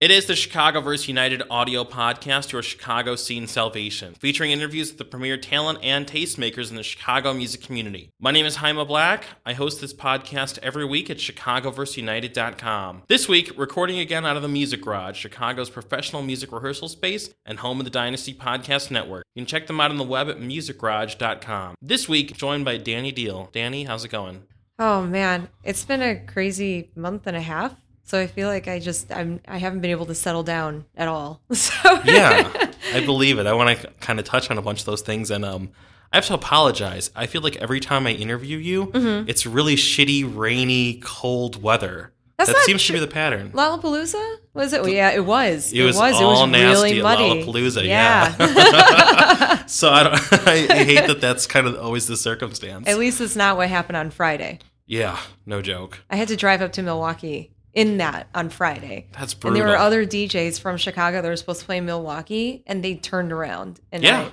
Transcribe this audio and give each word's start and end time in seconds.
It 0.00 0.10
is 0.10 0.24
the 0.24 0.32
ChicagoVerseUniteD 0.32 1.42
audio 1.50 1.84
podcast, 1.84 2.52
your 2.52 2.62
Chicago 2.62 3.16
scene 3.16 3.46
salvation, 3.46 4.14
featuring 4.14 4.50
interviews 4.50 4.88
with 4.88 4.96
the 4.96 5.04
premier 5.04 5.36
talent 5.36 5.80
and 5.82 6.06
tastemakers 6.06 6.70
in 6.70 6.76
the 6.76 6.82
Chicago 6.82 7.34
music 7.34 7.60
community. 7.60 8.08
My 8.18 8.30
name 8.30 8.46
is 8.46 8.56
Haima 8.56 8.88
Black. 8.88 9.26
I 9.44 9.52
host 9.52 9.82
this 9.82 9.92
podcast 9.92 10.58
every 10.62 10.86
week 10.86 11.10
at 11.10 11.18
chicagoverseunited.com. 11.18 13.02
This 13.08 13.28
week, 13.28 13.52
recording 13.58 13.98
again 13.98 14.24
out 14.24 14.36
of 14.36 14.42
the 14.42 14.48
Music 14.48 14.80
Garage, 14.80 15.18
Chicago's 15.18 15.68
professional 15.68 16.22
music 16.22 16.50
rehearsal 16.50 16.88
space 16.88 17.28
and 17.44 17.58
home 17.58 17.78
of 17.78 17.84
the 17.84 17.90
Dynasty 17.90 18.32
Podcast 18.32 18.90
Network. 18.90 19.26
You 19.34 19.42
can 19.42 19.46
check 19.46 19.66
them 19.66 19.82
out 19.82 19.90
on 19.90 19.98
the 19.98 20.04
web 20.04 20.30
at 20.30 20.38
musicgarage.com. 20.38 21.74
This 21.82 22.08
week, 22.08 22.34
joined 22.38 22.64
by 22.64 22.78
Dani 22.78 23.14
Deahl. 23.14 23.52
Dani, 23.52 23.86
how's 23.86 24.06
it 24.06 24.10
going? 24.10 24.44
Oh 24.78 25.02
man, 25.02 25.50
it's 25.62 25.84
been 25.84 26.00
a 26.00 26.24
crazy 26.24 26.90
month 26.96 27.26
and 27.26 27.36
a 27.36 27.42
half. 27.42 27.76
So 28.10 28.18
I 28.18 28.26
feel 28.26 28.48
like 28.48 28.66
I 28.66 28.80
just 28.80 29.12
I'm 29.12 29.38
I 29.46 29.58
haven't 29.58 29.82
been 29.82 29.92
able 29.92 30.06
to 30.06 30.16
settle 30.16 30.42
down 30.42 30.84
at 30.96 31.06
all. 31.06 31.40
So 31.54 32.00
yeah, 32.04 32.50
I 32.94 33.04
believe 33.06 33.38
it. 33.38 33.46
I 33.46 33.52
want 33.52 33.78
to 33.80 33.86
kind 34.00 34.18
of 34.18 34.24
touch 34.24 34.50
on 34.50 34.58
a 34.58 34.62
bunch 34.62 34.80
of 34.80 34.86
those 34.86 35.00
things, 35.02 35.30
and 35.30 35.44
um, 35.44 35.70
I 36.12 36.16
have 36.16 36.26
to 36.26 36.34
apologize. 36.34 37.10
I 37.14 37.26
feel 37.26 37.40
like 37.40 37.54
every 37.58 37.78
time 37.78 38.08
I 38.08 38.10
interview 38.10 38.58
you, 38.58 38.86
Mm-hmm. 38.86 39.28
it's 39.28 39.46
really 39.46 39.76
shitty, 39.76 40.24
rainy, 40.36 41.00
cold 41.04 41.62
weather. 41.62 42.12
That's 42.36 42.52
that 42.52 42.62
seems 42.64 42.84
to 42.86 42.92
be 42.94 42.98
the 42.98 43.06
pattern. 43.06 43.52
Lollapalooza 43.52 44.38
was 44.54 44.72
it? 44.72 44.80
Well, 44.82 44.90
yeah, 44.90 45.10
it 45.10 45.24
was. 45.24 45.72
It 45.72 45.84
was 45.84 45.96
all 45.96 46.48
nasty 46.48 47.00
muddy. 47.02 47.44
Lollapalooza, 47.44 47.86
yeah. 47.86 49.62
So 49.66 49.88
I 49.92 50.02
don't. 50.02 50.48
I, 50.48 50.66
I 50.80 50.84
hate 50.84 51.06
that. 51.06 51.20
That's 51.20 51.46
kind 51.46 51.68
of 51.68 51.78
always 51.78 52.08
the 52.08 52.16
circumstance. 52.16 52.88
At 52.88 52.98
least 52.98 53.20
it's 53.20 53.36
not 53.36 53.56
what 53.56 53.68
happened 53.68 53.96
on 53.98 54.10
Friday. 54.10 54.58
yeah, 54.86 55.16
no 55.46 55.62
joke. 55.62 56.00
I 56.10 56.16
had 56.16 56.26
to 56.28 56.36
drive 56.36 56.60
up 56.60 56.72
to 56.72 56.82
Milwaukee 56.82 57.52
in 57.74 57.98
that 57.98 58.28
on 58.34 58.48
Friday. 58.50 59.06
That's 59.18 59.34
And 59.44 59.54
there 59.56 59.64
were 59.66 59.76
other 59.78 60.04
DJs 60.06 60.60
from 60.60 60.76
Chicago 60.76 61.22
that 61.22 61.28
were 61.28 61.36
supposed 61.36 61.60
to 61.60 61.66
play 61.66 61.76
in 61.78 61.86
Milwaukee, 61.86 62.62
and 62.66 62.82
they 62.84 62.96
turned 62.96 63.32
around. 63.32 63.80
And 63.92 64.02
Yeah. 64.02 64.22
I- 64.22 64.30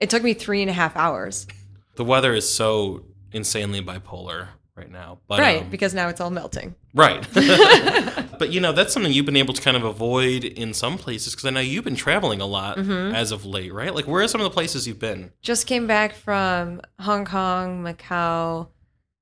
it 0.00 0.10
took 0.10 0.22
me 0.22 0.34
three 0.34 0.60
and 0.60 0.70
a 0.70 0.74
half 0.74 0.96
hours. 0.96 1.46
the 1.96 2.04
weather 2.04 2.34
is 2.34 2.52
so 2.52 3.04
insanely 3.32 3.80
bipolar 3.80 4.48
right 4.76 4.90
now. 4.90 5.18
But, 5.28 5.38
right, 5.38 5.62
um, 5.62 5.70
because 5.70 5.94
now 5.94 6.08
it's 6.08 6.20
all 6.20 6.30
melting. 6.30 6.74
Right. 6.92 7.24
but 8.38 8.50
you 8.50 8.60
know, 8.60 8.72
that's 8.72 8.92
something 8.92 9.12
you've 9.12 9.24
been 9.26 9.36
able 9.36 9.54
to 9.54 9.62
kind 9.62 9.76
of 9.76 9.84
avoid 9.84 10.42
in 10.44 10.74
some 10.74 10.98
places 10.98 11.32
because 11.34 11.44
I 11.46 11.50
know 11.50 11.60
you've 11.60 11.84
been 11.84 11.94
traveling 11.96 12.40
a 12.40 12.46
lot 12.46 12.76
Mm-hmm. 12.78 13.14
as 13.14 13.30
of 13.30 13.44
late, 13.46 13.72
right? 13.72 13.94
Like, 13.94 14.06
where 14.08 14.22
are 14.24 14.28
some 14.28 14.40
of 14.40 14.44
the 14.44 14.50
places 14.50 14.86
you've 14.88 14.98
been? 14.98 15.30
Just 15.40 15.66
came 15.68 15.86
back 15.86 16.14
from 16.14 16.80
Hong 17.00 17.24
Kong, 17.24 17.84
Macau, 17.84 18.66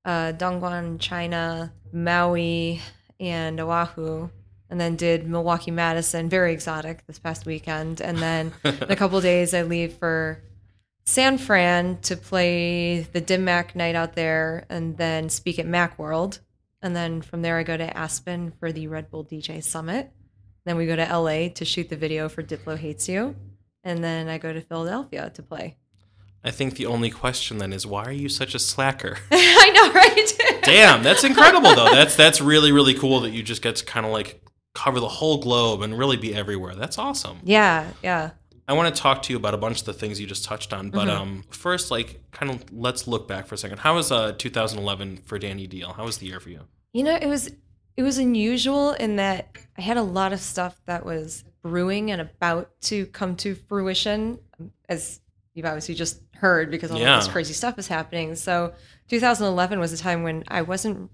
uh, 0.06 0.32
Dongguan, 0.32 0.98
China, 0.98 1.72
Maui, 1.92 2.80
and 3.22 3.60
Oahu. 3.60 4.28
And 4.68 4.80
then 4.80 4.96
did 4.96 5.28
Milwaukee 5.28 5.70
Madison, 5.70 6.28
very 6.28 6.52
exotic 6.52 7.06
this 7.06 7.18
past 7.18 7.46
weekend. 7.46 8.00
And 8.00 8.18
then 8.18 8.52
in 8.64 8.90
a 8.90 8.96
couple 8.96 9.20
days, 9.32 9.54
I 9.54 9.62
leave 9.62 9.94
for 9.94 10.42
San 11.04 11.38
Fran 11.38 11.98
to 12.02 12.16
play 12.16 13.00
the 13.00 13.20
Dim 13.20 13.44
Mak 13.44 13.76
night 13.76 13.94
out 13.94 14.14
there 14.14 14.64
and 14.68 14.96
then 14.96 15.28
speak 15.28 15.58
at 15.58 15.66
Macworld. 15.66 16.40
And 16.80 16.96
then 16.96 17.22
from 17.22 17.42
there, 17.42 17.58
I 17.58 17.62
go 17.62 17.76
to 17.76 17.96
Aspen 17.96 18.52
for 18.58 18.72
the 18.72 18.88
Red 18.88 19.10
Bull 19.10 19.24
DJ 19.24 19.62
Summit. 19.62 20.10
Then 20.64 20.76
we 20.76 20.86
go 20.86 20.96
to 20.96 21.18
LA 21.18 21.48
to 21.48 21.64
shoot 21.64 21.90
the 21.90 21.96
video 21.96 22.28
for 22.28 22.42
Diplo 22.42 22.76
Hates 22.76 23.08
You. 23.08 23.36
And 23.84 24.02
then 24.02 24.28
I 24.28 24.38
go 24.38 24.52
to 24.52 24.60
Philadelphia 24.60 25.30
to 25.34 25.42
play. 25.42 25.76
I 26.44 26.50
think 26.50 26.74
the 26.76 26.86
only 26.86 27.10
question 27.10 27.58
then 27.58 27.72
is 27.72 27.86
why 27.86 28.04
are 28.04 28.12
you 28.12 28.28
such 28.28 28.54
a 28.54 28.58
slacker? 28.58 29.18
I 29.30 29.70
know, 29.70 29.92
right? 29.92 30.60
Damn, 30.64 31.02
that's 31.02 31.24
incredible 31.24 31.74
though. 31.74 31.92
That's 31.94 32.16
that's 32.16 32.40
really 32.40 32.72
really 32.72 32.94
cool 32.94 33.20
that 33.20 33.30
you 33.30 33.42
just 33.42 33.62
get 33.62 33.76
to 33.76 33.84
kind 33.84 34.04
of 34.06 34.12
like 34.12 34.42
cover 34.74 35.00
the 35.00 35.08
whole 35.08 35.38
globe 35.38 35.82
and 35.82 35.96
really 35.96 36.16
be 36.16 36.34
everywhere. 36.34 36.74
That's 36.74 36.98
awesome. 36.98 37.38
yeah, 37.44 37.88
yeah. 38.02 38.30
I 38.68 38.74
want 38.74 38.94
to 38.94 39.02
talk 39.02 39.22
to 39.22 39.32
you 39.32 39.36
about 39.36 39.54
a 39.54 39.58
bunch 39.58 39.80
of 39.80 39.86
the 39.86 39.92
things 39.92 40.20
you 40.20 40.26
just 40.26 40.44
touched 40.44 40.72
on, 40.72 40.90
but 40.90 41.08
Mm-hmm. 41.08 41.22
um 41.22 41.44
first 41.50 41.90
like 41.90 42.20
kind 42.30 42.50
of 42.52 42.64
let's 42.72 43.06
look 43.06 43.28
back 43.28 43.46
for 43.46 43.54
a 43.54 43.58
second. 43.58 43.78
How 43.78 43.94
was 43.96 44.10
uh 44.10 44.32
2011 44.32 45.18
for 45.24 45.38
Dani 45.38 45.68
Deahl? 45.68 45.94
How 45.94 46.04
was 46.04 46.18
the 46.18 46.26
year 46.26 46.40
for 46.40 46.50
you? 46.50 46.60
You 46.92 47.02
know, 47.04 47.14
it 47.20 47.26
was 47.26 47.50
it 47.96 48.02
was 48.02 48.18
unusual 48.18 48.92
in 48.92 49.16
that 49.16 49.48
I 49.76 49.82
had 49.82 49.96
a 49.96 50.02
lot 50.02 50.32
of 50.32 50.40
stuff 50.40 50.80
that 50.86 51.04
was 51.04 51.44
brewing 51.62 52.10
and 52.10 52.20
about 52.20 52.70
to 52.82 53.06
come 53.06 53.36
to 53.36 53.54
fruition, 53.54 54.38
as 54.88 55.20
you've 55.54 55.66
obviously 55.66 55.94
just 55.94 56.20
heard 56.42 56.70
because 56.70 56.90
all 56.90 56.98
Yeah. 56.98 57.16
of 57.16 57.24
this 57.24 57.32
crazy 57.32 57.54
stuff 57.54 57.78
is 57.78 57.86
happening. 57.88 58.34
So 58.34 58.74
2011 59.08 59.78
was 59.78 59.92
a 59.92 59.96
time 59.96 60.22
when 60.22 60.44
I 60.48 60.62
wasn't 60.62 61.10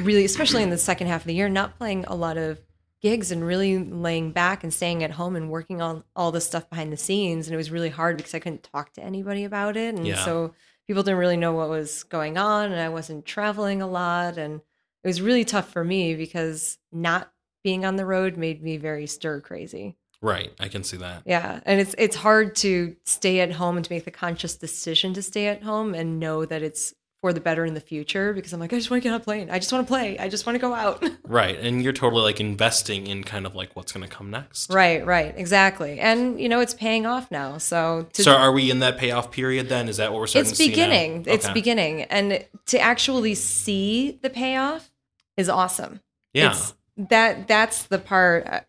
really, 0.00 0.24
especially 0.24 0.62
in 0.62 0.70
the 0.70 0.78
second 0.78 1.08
half 1.08 1.22
of 1.22 1.26
the 1.26 1.34
year, 1.34 1.48
not 1.48 1.78
playing 1.78 2.04
a 2.06 2.14
lot 2.14 2.36
of 2.36 2.60
gigs 3.02 3.30
and 3.30 3.44
really 3.44 3.78
laying 3.78 4.32
back 4.32 4.62
and 4.62 4.72
staying 4.72 5.02
at 5.02 5.12
home 5.12 5.34
and 5.36 5.50
working 5.50 5.80
on 5.80 6.04
all 6.14 6.30
the 6.30 6.40
stuff 6.40 6.68
behind 6.68 6.92
the 6.92 6.96
scenes. 6.96 7.46
And 7.46 7.54
it 7.54 7.56
was 7.56 7.70
really 7.70 7.88
hard 7.88 8.16
because 8.16 8.34
I 8.34 8.38
couldn't 8.38 8.62
talk 8.62 8.92
to 8.94 9.02
anybody 9.02 9.44
about 9.44 9.76
it. 9.76 9.94
And 9.94 10.06
Yeah. 10.06 10.24
so 10.24 10.54
people 10.86 11.02
didn't 11.02 11.18
really 11.18 11.36
know 11.36 11.52
what 11.52 11.68
was 11.68 12.04
going 12.04 12.36
on. 12.36 12.70
And 12.72 12.80
I 12.80 12.88
wasn't 12.90 13.24
traveling 13.24 13.80
a 13.80 13.86
lot. 13.86 14.36
And 14.38 14.60
it 15.04 15.08
was 15.08 15.22
really 15.22 15.44
tough 15.44 15.70
for 15.72 15.84
me 15.84 16.14
because 16.14 16.78
not 16.92 17.32
being 17.64 17.84
on 17.84 17.96
the 17.96 18.06
road 18.06 18.36
made 18.36 18.62
me 18.62 18.76
very 18.76 19.06
stir 19.06 19.40
crazy. 19.40 19.96
Right, 20.22 20.52
I 20.58 20.68
can 20.68 20.82
see 20.82 20.96
that. 20.98 21.22
Yeah, 21.26 21.60
and 21.64 21.80
it's 21.80 21.94
it's 21.98 22.16
hard 22.16 22.56
to 22.56 22.96
stay 23.04 23.40
at 23.40 23.52
home 23.52 23.76
and 23.76 23.84
to 23.84 23.92
make 23.92 24.04
the 24.04 24.10
conscious 24.10 24.56
decision 24.56 25.14
to 25.14 25.22
stay 25.22 25.48
at 25.48 25.62
home 25.62 25.94
and 25.94 26.18
know 26.18 26.44
that 26.44 26.62
it's 26.62 26.94
for 27.20 27.32
the 27.32 27.40
better 27.40 27.64
in 27.64 27.74
the 27.74 27.80
future 27.80 28.32
because 28.32 28.52
I'm 28.52 28.60
like 28.60 28.72
I 28.72 28.76
just 28.76 28.90
want 28.90 29.02
to 29.02 29.08
get 29.08 29.14
on 29.14 29.20
a 29.20 29.24
plane. 29.24 29.50
I 29.50 29.58
just 29.58 29.72
want 29.72 29.86
to 29.86 29.88
play. 29.88 30.18
I 30.18 30.28
just 30.28 30.46
want 30.46 30.56
to 30.56 30.60
go 30.60 30.74
out. 30.74 31.04
Right, 31.28 31.58
and 31.58 31.82
you're 31.82 31.92
totally 31.92 32.22
like 32.22 32.40
investing 32.40 33.08
in 33.08 33.24
kind 33.24 33.46
of 33.46 33.56
like 33.56 33.74
what's 33.74 33.90
going 33.90 34.08
to 34.08 34.14
come 34.14 34.30
next. 34.30 34.70
right, 34.70 35.04
right, 35.04 35.34
exactly. 35.36 35.98
And 35.98 36.40
you 36.40 36.48
know 36.48 36.60
it's 36.60 36.74
paying 36.74 37.04
off 37.04 37.30
now. 37.32 37.58
So 37.58 38.06
to 38.12 38.22
So 38.22 38.32
are 38.32 38.52
we 38.52 38.70
in 38.70 38.78
that 38.78 38.96
payoff 38.96 39.32
period 39.32 39.68
then? 39.68 39.88
Is 39.88 39.96
that 39.96 40.12
what 40.12 40.20
we're 40.20 40.28
starting 40.28 40.50
it's 40.50 40.58
to 40.58 40.64
see 40.64 40.68
now? 40.68 40.72
beginning. 40.72 41.24
It's 41.26 41.48
beginning, 41.50 42.02
and 42.02 42.44
to 42.66 42.78
actually 42.78 43.34
see 43.34 44.18
the 44.22 44.30
payoff 44.30 44.90
is 45.36 45.48
awesome. 45.48 46.00
Yeah. 46.32 46.52
It's, 46.52 46.74
that 46.96 47.48
that's 47.48 47.84
the 47.84 47.98
part 47.98 48.46
uh, 48.46 48.60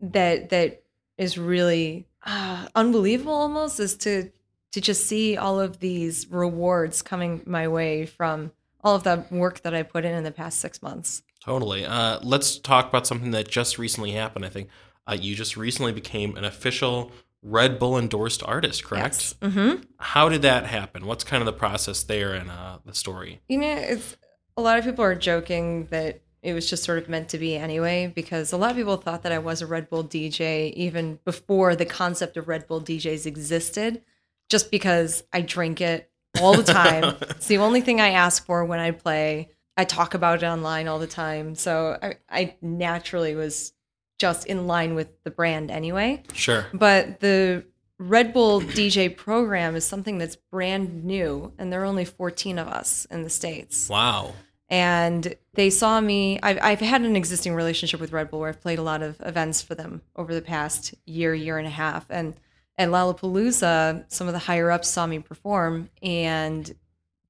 that 0.00 0.50
that 0.50 0.82
is 1.18 1.38
really 1.38 2.06
uh, 2.24 2.66
unbelievable 2.74 3.32
almost 3.32 3.80
is 3.80 3.96
to 3.96 4.30
to 4.72 4.80
just 4.80 5.06
see 5.06 5.36
all 5.36 5.58
of 5.58 5.80
these 5.80 6.26
rewards 6.30 7.00
coming 7.00 7.40
my 7.46 7.66
way 7.66 8.04
from 8.04 8.52
all 8.84 8.94
of 8.94 9.04
that 9.04 9.32
work 9.32 9.62
that 9.62 9.74
I 9.74 9.82
put 9.82 10.04
in 10.04 10.12
in 10.12 10.22
the 10.22 10.30
past 10.30 10.60
six 10.60 10.82
months. 10.82 11.22
Totally. 11.42 11.86
Uh, 11.86 12.18
let's 12.22 12.58
talk 12.58 12.88
about 12.88 13.06
something 13.06 13.30
that 13.30 13.48
just 13.48 13.78
recently 13.78 14.12
happened. 14.12 14.44
I 14.44 14.48
think 14.48 14.68
uh, 15.06 15.16
you 15.18 15.34
just 15.34 15.56
recently 15.56 15.92
became 15.92 16.36
an 16.36 16.44
official 16.44 17.10
Red 17.42 17.78
Bull 17.78 17.96
endorsed 17.96 18.42
artist, 18.42 18.84
correct? 18.84 19.40
Mm-hmm. 19.40 19.82
How 19.98 20.28
did 20.28 20.42
that 20.42 20.66
happen? 20.66 21.06
What's 21.06 21.24
kind 21.24 21.40
of 21.40 21.46
the 21.46 21.52
process 21.52 22.02
there 22.02 22.34
and 22.34 22.50
uh, 22.50 22.78
the 22.84 22.94
story? 22.94 23.40
You 23.48 23.58
know, 23.58 23.72
it's 23.72 24.16
a 24.56 24.62
lot 24.62 24.78
of 24.78 24.84
people 24.84 25.04
are 25.04 25.14
joking 25.14 25.86
that 25.86 26.20
it 26.46 26.54
was 26.54 26.70
just 26.70 26.84
sort 26.84 26.98
of 26.98 27.08
meant 27.08 27.28
to 27.30 27.38
be 27.38 27.56
anyway, 27.56 28.12
because 28.14 28.52
a 28.52 28.56
lot 28.56 28.70
of 28.70 28.76
people 28.76 28.96
thought 28.96 29.24
that 29.24 29.32
I 29.32 29.38
was 29.40 29.62
a 29.62 29.66
Red 29.66 29.90
Bull 29.90 30.04
DJ 30.04 30.72
even 30.74 31.18
before 31.24 31.74
the 31.74 31.84
concept 31.84 32.36
of 32.36 32.46
Red 32.46 32.68
Bull 32.68 32.80
DJs 32.80 33.26
existed, 33.26 34.00
just 34.48 34.70
because 34.70 35.24
I 35.32 35.40
drink 35.40 35.80
it 35.80 36.08
all 36.40 36.54
the 36.54 36.62
time. 36.62 37.16
it's 37.22 37.48
the 37.48 37.58
only 37.58 37.80
thing 37.80 38.00
I 38.00 38.10
ask 38.10 38.46
for 38.46 38.64
when 38.64 38.78
I 38.78 38.92
play. 38.92 39.50
I 39.76 39.84
talk 39.84 40.14
about 40.14 40.44
it 40.44 40.46
online 40.46 40.86
all 40.86 41.00
the 41.00 41.08
time. 41.08 41.56
So 41.56 41.98
I, 42.00 42.14
I 42.30 42.54
naturally 42.62 43.34
was 43.34 43.72
just 44.20 44.46
in 44.46 44.68
line 44.68 44.94
with 44.94 45.08
the 45.24 45.32
brand 45.32 45.72
anyway. 45.72 46.22
Sure. 46.32 46.66
But 46.72 47.18
the 47.18 47.64
Red 47.98 48.32
Bull 48.32 48.60
DJ 48.60 49.14
program 49.14 49.74
is 49.74 49.84
something 49.84 50.18
that's 50.18 50.36
brand 50.36 51.04
new, 51.04 51.52
and 51.58 51.72
there 51.72 51.82
are 51.82 51.86
only 51.86 52.04
14 52.04 52.60
of 52.60 52.68
us 52.68 53.04
in 53.10 53.24
the 53.24 53.30
States. 53.30 53.88
Wow. 53.88 54.34
And 54.68 55.34
they 55.54 55.70
saw 55.70 56.00
me. 56.00 56.40
I've, 56.42 56.58
I've 56.60 56.80
had 56.80 57.02
an 57.02 57.16
existing 57.16 57.54
relationship 57.54 58.00
with 58.00 58.12
Red 58.12 58.30
Bull 58.30 58.40
where 58.40 58.48
I've 58.48 58.60
played 58.60 58.78
a 58.78 58.82
lot 58.82 59.02
of 59.02 59.20
events 59.20 59.62
for 59.62 59.74
them 59.74 60.02
over 60.16 60.34
the 60.34 60.42
past 60.42 60.94
year, 61.04 61.34
year 61.34 61.58
and 61.58 61.66
a 61.66 61.70
half. 61.70 62.06
And 62.10 62.34
at 62.76 62.88
Lollapalooza, 62.88 64.04
some 64.08 64.26
of 64.26 64.32
the 64.32 64.40
higher 64.40 64.70
ups 64.70 64.88
saw 64.88 65.06
me 65.06 65.20
perform 65.20 65.88
and 66.02 66.74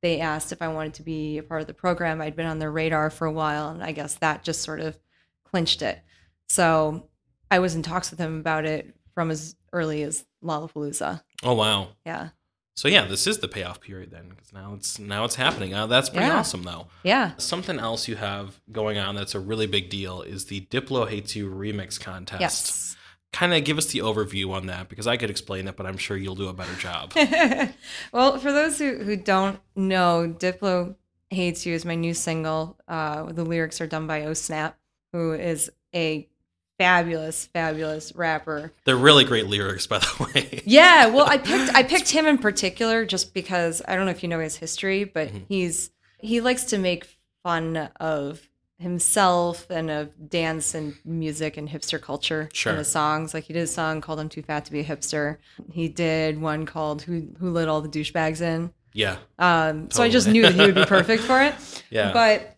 they 0.03 0.21
asked 0.21 0.53
if 0.53 0.62
I 0.62 0.69
wanted 0.69 0.94
to 0.94 1.03
be 1.03 1.38
a 1.38 1.43
part 1.43 1.61
of 1.61 1.67
the 1.67 1.75
program. 1.75 2.21
I'd 2.21 2.37
been 2.37 2.47
on 2.47 2.59
their 2.59 2.71
radar 2.71 3.11
for 3.11 3.27
a 3.27 3.33
while, 3.33 3.71
and 3.71 3.82
I 3.82 3.93
guess 3.93 4.15
that 4.17 4.44
just 4.44 4.62
sort 4.62 4.81
of 4.81 4.97
clinched 5.44 5.82
it. 5.82 6.00
So 6.49 7.09
I 7.50 7.59
was 7.59 7.75
in 7.75 7.82
talks 7.82 8.11
with 8.11 8.21
him 8.21 8.39
about 8.39 8.65
it 8.65 8.94
from 9.15 9.31
as 9.31 9.56
early 9.73 10.03
as 10.03 10.25
Lollapalooza. 10.44 11.23
Oh 11.43 11.55
wow. 11.55 11.89
Yeah. 12.05 12.29
So 12.76 12.88
yeah, 12.88 13.06
this 13.06 13.26
is 13.26 13.38
the 13.38 13.49
payoff 13.49 13.81
period 13.81 14.11
then, 14.11 14.28
because 14.28 14.52
now 14.52 14.75
it's 14.75 14.99
now 14.99 15.25
it's 15.25 15.37
happening. 15.37 15.73
Uh, 15.73 15.87
that's 15.87 16.11
pretty 16.11 16.26
Yeah. 16.26 16.38
awesome 16.38 16.62
though. 16.62 16.88
Yeah. 17.02 17.32
Something 17.38 17.78
else 17.78 18.06
you 18.06 18.17
have 18.17 18.61
going 18.70 18.99
on 18.99 19.14
that's 19.14 19.34
a 19.34 19.40
really 19.40 19.67
big 19.67 19.88
deal 19.88 20.20
is 20.20 20.44
the 20.46 20.61
Diplo 20.70 21.08
Hates 21.08 21.34
You 21.34 21.50
remix 21.50 21.99
contest. 21.99 22.40
Yes. 22.40 22.96
Kind 23.32 23.55
of 23.55 23.64
give 23.64 23.78
us 23.78 23.87
the 23.87 24.00
overview 24.00 24.50
on 24.52 24.67
that 24.67 24.88
because 24.88 25.06
I 25.06 25.17
could 25.17 25.31
explain 25.31 25.69
it, 25.69 25.76
but 25.76 25.87
I'm 25.87 25.96
sure 25.96 26.17
you'll 26.17 26.34
do 26.37 26.49
a 26.49 26.52
better 26.52 26.75
job. 26.75 27.12
well, 28.12 28.38
for 28.38 28.52
those 28.52 28.79
who, 28.79 28.96
who 28.99 29.17
don't 29.17 29.58
know, 29.75 30.34
Diplo 30.38 30.94
Hates 31.31 31.67
You 31.67 31.75
is 31.75 31.84
my 31.84 31.94
new 31.96 32.14
single. 32.14 32.79
Uh, 32.87 33.25
the 33.32 33.44
lyrics 33.44 33.81
are 33.81 33.87
done 33.87 34.06
by 34.06 34.22
O 34.25 34.32
Snap, 34.34 34.79
who 35.12 35.32
is 35.32 35.70
a 35.94 36.29
fabulous, 36.78 37.46
fabulous 37.46 38.14
rapper. 38.14 38.73
They're 38.84 38.96
really 38.96 39.25
great 39.25 39.46
lyrics, 39.46 39.87
by 39.87 39.99
the 39.99 40.31
way. 40.34 40.62
Yeah, 40.67 41.06
well, 41.06 41.26
I 41.28 41.38
picked 41.38 41.75
I 41.75 41.82
picked 41.82 42.11
him 42.11 42.26
in 42.26 42.38
particular 42.38 43.05
just 43.05 43.32
because 43.34 43.82
I 43.88 43.96
don't 43.96 44.05
know 44.06 44.11
if 44.11 44.23
you 44.23 44.28
know 44.28 44.40
his 44.40 44.56
history, 44.56 45.05
but 45.05 45.28
Mhm. 45.28 45.43
he's 45.49 45.90
he 46.19 46.40
likes 46.40 46.64
to 46.64 46.78
make 46.78 47.06
fun 47.43 47.88
of 48.00 48.49
himself 48.78 49.67
and 49.70 49.90
of 49.90 50.11
dance 50.28 50.75
and 50.75 50.94
music 51.05 51.56
and 51.56 51.69
hipster 51.69 52.00
culture 52.00 52.49
Sure. 52.52 52.73
in 52.73 52.79
his 52.79 52.88
songs. 52.88 53.32
Like 53.34 53.44
he 53.44 53.52
did 53.52 53.62
a 53.62 53.67
song 53.67 54.00
called 54.00 54.20
"I'm 54.20 54.29
Too 54.29 54.43
Fat 54.43 54.64
to 54.67 54.72
Be 54.72 54.81
a 54.81 54.84
Hipster." 54.84 55.38
He 55.72 55.88
did 55.88 56.40
one 56.40 56.67
called 56.67 57.02
"Who 57.02 57.29
Who 57.38 57.50
Let 57.50 57.69
All 57.69 57.81
the 57.81 57.88
Douchebags 57.88 58.40
In." 58.40 58.72
yeah, 58.93 59.17
Um, 59.38 59.90
so 59.90 60.02
I 60.02 60.08
just 60.08 60.26
knew 60.26 60.43
that 60.43 60.55
he 60.55 60.61
would 60.61 60.75
be 60.75 60.84
perfect 60.96 61.22
for 61.22 61.43
it. 61.43 61.55
yeah. 61.90 62.12
But 62.12 62.56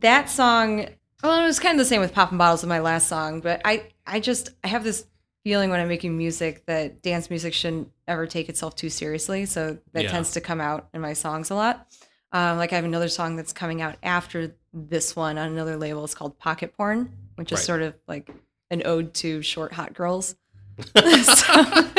that 0.00 0.28
song, 0.30 0.86
well, 1.24 1.40
it 1.42 1.44
was 1.46 1.58
kind 1.58 1.74
of 1.74 1.78
the 1.78 1.88
same 1.88 2.00
with 2.00 2.12
popping 2.14 2.38
Bottles 2.38 2.62
in 2.62 2.68
my 2.68 2.80
last 2.80 3.08
song. 3.08 3.40
But 3.40 3.62
I, 3.64 3.88
I 4.06 4.20
just, 4.20 4.50
I 4.62 4.68
have 4.68 4.84
this 4.84 5.06
feeling 5.42 5.70
when 5.70 5.80
I'm 5.80 5.88
making 5.88 6.16
music 6.16 6.64
that 6.66 7.02
dance 7.02 7.28
music 7.30 7.52
shouldn't 7.54 7.90
ever 8.06 8.26
take 8.26 8.48
itself 8.48 8.76
too 8.76 8.90
seriously. 8.90 9.46
So 9.46 9.78
that 9.92 10.04
Yeah. 10.04 10.10
tends 10.10 10.32
to 10.32 10.40
come 10.40 10.60
out 10.60 10.88
in 10.94 11.00
my 11.00 11.12
songs 11.14 11.50
a 11.50 11.54
lot. 11.54 11.86
Um, 12.32 12.58
like 12.58 12.72
I 12.72 12.76
have 12.76 12.84
another 12.84 13.08
song 13.08 13.36
that's 13.36 13.52
coming 13.52 13.80
out 13.82 13.96
after 14.02 14.54
this 14.72 15.14
one 15.16 15.38
on 15.38 15.48
another 15.52 15.76
label. 15.76 16.04
It's 16.04 16.14
called 16.14 16.38
Pocket 16.38 16.76
Porn, 16.76 17.10
which 17.36 17.52
is 17.52 17.58
Right. 17.58 17.64
sort 17.66 17.82
of 17.82 17.94
like 18.08 18.30
an 18.70 18.82
ode 18.84 19.14
to 19.14 19.40
short 19.42 19.72
hot 19.72 19.94
girls. 19.94 20.34
So- 20.96 21.90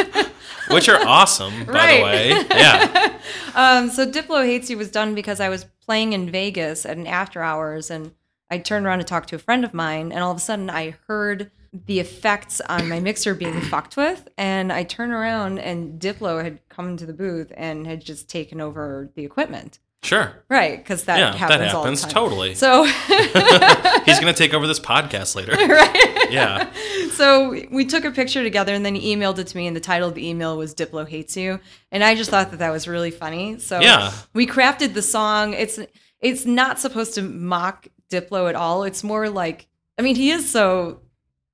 Which 0.71 0.89
are 0.89 0.99
awesome, 1.05 1.65
by 1.65 1.71
Right. 1.73 1.97
the 1.97 2.03
way. 2.03 2.45
Yeah. 2.49 3.19
um, 3.55 3.89
so 3.91 4.09
Diplo 4.09 4.43
Hates 4.43 4.69
You 4.69 4.77
was 4.79 4.89
done 4.89 5.13
because 5.13 5.39
I 5.39 5.47
was 5.49 5.65
playing 5.85 6.13
in 6.13 6.31
Vegas 6.31 6.85
at 6.87 6.97
an 6.97 7.05
after 7.05 7.43
hours 7.43 7.91
and 7.91 8.11
I 8.51 8.57
turned 8.59 8.85
around 8.85 8.99
to 8.99 9.03
talk 9.05 9.25
to 9.27 9.35
a 9.35 9.39
friend 9.39 9.63
of 9.65 9.73
mine 9.73 10.11
and 10.11 10.21
all 10.23 10.31
of 10.31 10.37
a 10.37 10.41
sudden 10.41 10.69
I 10.69 10.95
heard 11.07 11.51
the 11.87 11.99
effects 11.99 12.61
on 12.61 12.87
my 12.87 12.99
mixer 12.99 13.33
being 13.35 13.59
fucked 13.71 13.97
with 13.97 14.27
and 14.37 14.71
I 14.71 14.83
turned 14.83 15.11
around 15.13 15.59
and 15.59 15.99
Diplo 15.99 16.43
had 16.43 16.59
come 16.69 16.95
to 16.97 17.05
the 17.05 17.13
booth 17.13 17.51
and 17.57 17.85
had 17.85 18.03
just 18.03 18.29
taken 18.29 18.61
over 18.61 19.09
the 19.15 19.25
equipment. 19.25 19.79
Sure. 20.03 20.43
Right, 20.49 20.77
because 20.77 21.05
that 21.05 21.17
yeah, 21.17 21.35
happens 21.35 21.59
that 21.61 21.73
all 21.75 21.81
the 21.83 21.89
happens 21.89 22.01
time. 22.03 22.11
totally. 22.11 22.53
So 22.53 22.83
He's 24.05 24.19
gonna 24.19 24.33
take 24.33 24.53
over 24.53 24.67
this 24.67 24.79
podcast 24.79 25.35
later. 25.35 25.51
right. 25.67 26.31
Yeah. 26.31 26.71
So 27.13 27.55
we 27.71 27.85
took 27.85 28.05
a 28.05 28.11
picture 28.11 28.43
together 28.43 28.73
and 28.75 28.85
then 28.85 28.93
he 28.95 29.15
emailed 29.15 29.39
it 29.39 29.47
to 29.47 29.57
me 29.57 29.65
and 29.67 29.75
the 29.75 29.79
title 29.81 30.07
of 30.09 30.13
the 30.15 30.27
email 30.27 30.57
was 30.57 30.75
Diplo 30.75 31.07
hates 31.07 31.35
you 31.35 31.59
and 31.91 32.03
I 32.03 32.13
just 32.15 32.29
thought 32.29 32.51
that 32.51 32.57
that 32.57 32.69
was 32.71 32.87
really 32.87 33.11
funny. 33.11 33.57
So 33.59 33.79
Yeah. 33.79 34.11
we 34.33 34.45
crafted 34.45 34.93
the 34.93 35.01
song. 35.01 35.53
It's 35.53 35.79
it's 36.21 36.45
not 36.45 36.79
supposed 36.79 37.15
to 37.15 37.21
mock 37.23 37.87
Diplo 38.11 38.49
at 38.49 38.55
all. 38.55 38.83
It's 38.83 39.03
more 39.03 39.29
like 39.29 39.67
I 39.97 40.01
mean 40.01 40.15
he 40.15 40.31
is 40.31 40.49
so 40.49 41.01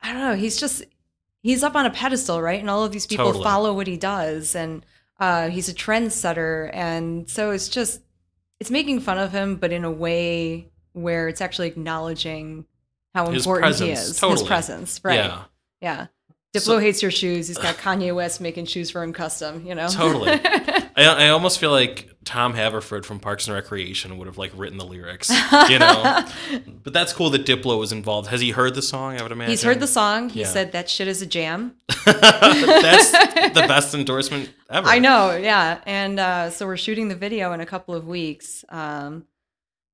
I 0.01 0.11
don't 0.13 0.21
know, 0.21 0.35
he's 0.35 0.59
just 0.59 0.83
he's 1.43 1.63
up 1.63 1.75
on 1.75 1.85
a 1.85 1.91
pedestal, 1.91 2.41
right? 2.41 2.59
And 2.59 2.69
all 2.69 2.83
of 2.83 2.91
these 2.91 3.07
people 3.07 3.25
Totally. 3.27 3.43
follow 3.43 3.73
what 3.73 3.87
he 3.87 3.97
does 3.97 4.55
and 4.55 4.85
uh, 5.19 5.49
he's 5.49 5.69
a 5.69 5.73
trendsetter 5.73 6.69
and 6.73 7.29
so 7.29 7.51
it's 7.51 7.69
just 7.69 8.01
it's 8.59 8.71
making 8.71 8.99
fun 9.01 9.17
of 9.19 9.31
him 9.31 9.55
but 9.55 9.71
in 9.71 9.83
a 9.83 9.91
way 9.91 10.67
where 10.93 11.27
it's 11.27 11.41
actually 11.41 11.67
acknowledging 11.67 12.65
how 13.13 13.29
His 13.29 13.45
important 13.45 13.75
he 13.77 13.91
is. 13.91 14.19
totally. 14.19 14.39
His 14.39 14.47
presence, 14.47 14.99
right? 15.03 15.15
Yeah. 15.15 15.43
Yeah. 15.81 16.07
Diplo 16.53 16.61
So- 16.61 16.79
hates 16.79 17.01
your 17.01 17.11
shoes. 17.11 17.47
He's 17.47 17.57
got 17.57 17.75
Kanye 17.77 18.13
West 18.15 18.41
making 18.41 18.65
shoes 18.65 18.89
for 18.89 19.03
him 19.03 19.13
custom, 19.13 19.65
you 19.65 19.75
know? 19.75 19.87
Totally. 19.87 20.31
I, 20.43 20.89
I 20.97 21.29
almost 21.29 21.59
feel 21.59 21.71
like 21.71 22.09
Tom 22.31 22.53
Haverford 22.53 23.05
from 23.05 23.19
Parks 23.19 23.47
and 23.47 23.53
Recreation 23.53 24.17
would 24.17 24.25
have 24.27 24.37
like 24.37 24.53
written 24.55 24.77
the 24.77 24.85
lyrics, 24.85 25.29
you 25.69 25.77
know. 25.79 26.25
but 26.83 26.93
that's 26.93 27.11
cool 27.11 27.29
that 27.31 27.45
Diplo 27.45 27.77
was 27.77 27.91
involved. 27.91 28.29
Has 28.29 28.39
he 28.39 28.51
heard 28.51 28.73
the 28.73 28.81
song? 28.81 29.19
I 29.19 29.21
would 29.23 29.33
imagine 29.33 29.49
He's 29.51 29.63
heard 29.63 29.81
the 29.81 29.87
song. 29.87 30.29
He 30.29 30.39
Yeah. 30.39 30.47
said 30.47 30.71
that 30.71 30.89
shit 30.89 31.09
is 31.09 31.21
a 31.21 31.25
jam. 31.25 31.75
that's 32.05 33.11
the 33.11 33.65
best 33.67 33.93
endorsement 33.93 34.49
ever. 34.69 34.87
I 34.87 34.99
know, 34.99 35.35
yeah. 35.35 35.81
And 35.85 36.21
uh, 36.21 36.49
so 36.51 36.65
we're 36.65 36.77
shooting 36.77 37.09
the 37.09 37.15
video 37.15 37.51
in 37.51 37.59
a 37.59 37.65
couple 37.65 37.95
of 37.95 38.07
weeks. 38.07 38.63
Um, 38.69 39.25